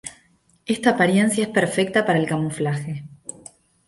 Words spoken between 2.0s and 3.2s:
para el camuflaje.